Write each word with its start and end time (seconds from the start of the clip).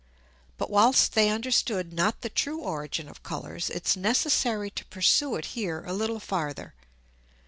But 0.57 0.71
whilst 0.71 1.13
they 1.13 1.29
understood 1.29 1.93
not 1.93 2.21
the 2.21 2.29
true 2.31 2.57
Origin 2.61 3.07
of 3.07 3.21
Colours, 3.21 3.69
it's 3.69 3.95
necessary 3.95 4.71
to 4.71 4.85
pursue 4.85 5.35
it 5.35 5.45
here 5.53 5.83
a 5.85 5.93
little 5.93 6.19
farther. 6.19 6.73